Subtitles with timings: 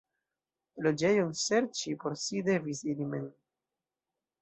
[0.85, 3.33] Loĝejon serĉi por si devis ili mem.